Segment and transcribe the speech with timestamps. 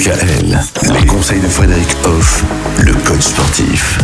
[0.00, 0.58] DKL,
[0.98, 2.42] les conseils de Frédéric Hoff,
[2.78, 3.98] le coach sportif.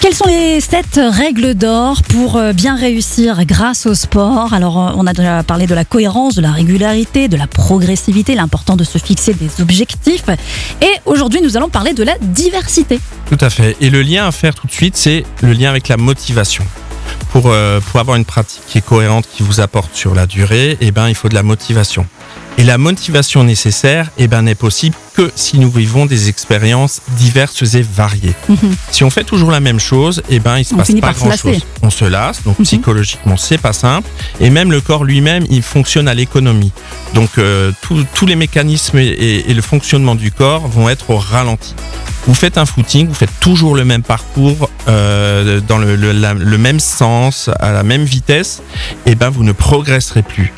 [0.00, 4.54] Quelles sont les sept règles d'or pour euh, bien réussir grâce au sport?
[4.54, 8.36] Alors, euh, on a déjà parlé de la cohérence, de la régularité, de la progressivité,
[8.36, 10.26] l'important de se fixer des objectifs.
[10.80, 13.00] Et aujourd'hui, nous allons parler de la diversité.
[13.28, 13.76] Tout à fait.
[13.80, 16.64] Et le lien à faire tout de suite, c'est le lien avec la motivation.
[17.32, 20.78] Pour, euh, pour avoir une pratique qui est cohérente, qui vous apporte sur la durée,
[20.80, 22.06] eh ben, il faut de la motivation.
[22.58, 27.74] Et la motivation nécessaire eh ben, n'est possible que si nous vivons des expériences diverses
[27.74, 28.34] et variées.
[28.90, 31.14] Si on fait toujours la même chose, eh ben, il se On passe pas par
[31.16, 31.52] se grand chose.
[31.54, 31.64] lasser.
[31.82, 32.64] On se lasse, donc Mhm.
[32.64, 34.08] psychologiquement, c'est pas simple.
[34.40, 36.72] Et même le corps lui-même, il fonctionne à l'économie.
[37.14, 41.10] Donc, euh, tous- tous les mécanismes et, et- et le fonctionnement du corps vont être
[41.10, 41.74] au ralenti.
[42.26, 46.34] Vous faites un footing, vous faites toujours le même parcours, euh, dans le, le- la-
[46.34, 48.62] le même sens, à la même vitesse,
[49.06, 50.52] et ben vous ne progresserez plus.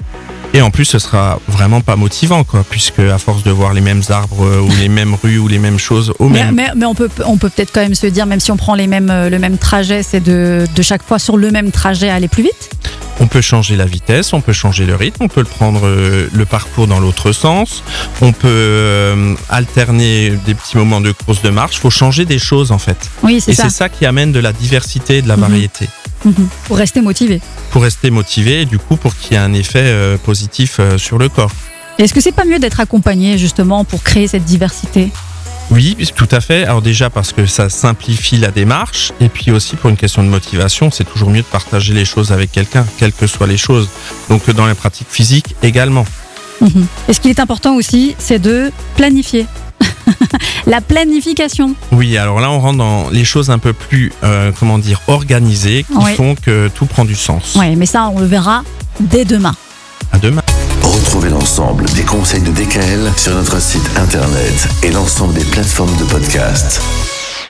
[0.57, 3.81] Et en plus, ce sera vraiment pas motivant, quoi, puisque à force de voir les
[3.81, 6.55] mêmes arbres euh, ou les mêmes rues ou les mêmes choses au Mais, même.
[6.55, 8.77] mais- mais on peut, on peut peut-être quand même se dire, même si on prend
[8.77, 12.09] les mêmes, euh, le même trajet, c'est de, de chaque fois sur le même trajet
[12.09, 12.71] aller plus vite?
[13.21, 16.29] On peut changer la vitesse, on peut changer le rythme, on peut le prendre euh,
[16.33, 17.83] le parcours dans l'autre sens,
[18.21, 21.79] on peut alterner des petits moments de course de marche.
[21.79, 23.11] faut changer des choses en fait.
[23.23, 23.65] Oui, c'est Et ça.
[23.65, 25.43] c'est ça qui amène de la diversité et de la Mhm.
[25.43, 25.89] variété.
[26.25, 26.49] Mhm.
[26.67, 27.41] Pour rester motivé.
[27.71, 30.99] Pour rester motivé et du coup pour qu'il y ait un effet euh, positif euh,
[30.99, 31.53] sur le corps.
[31.99, 35.11] Est-ce que c'est pas mieux d'être accompagné justement pour créer cette diversité?
[35.71, 36.65] Oui, tout à fait.
[36.65, 40.29] Alors déjà parce que ça simplifie la démarche et puis aussi pour une question de
[40.29, 43.89] motivation, c'est toujours mieux de partager les choses avec quelqu'un, quelles que soient les choses.
[44.29, 46.05] Donc dans les pratiques physiques également.
[46.61, 46.87] Mhm.
[47.09, 49.47] Et ce qui est important aussi, c'est de planifier?
[50.67, 51.75] La planification.
[51.93, 55.85] Oui, alors là on rentre dans les choses un peu plus, euh, comment dire, organisées
[55.85, 56.15] qui Oui.
[56.17, 57.55] font que tout prend du sens.
[57.57, 58.63] Ouais, mais ça, on le verra
[59.01, 59.55] dès demain.
[60.13, 60.43] À demain.
[60.83, 66.05] Retrouvez l'ensemble des conseils de DKL sur notre site internet et l'ensemble des plateformes de
[66.05, 66.81] podcast.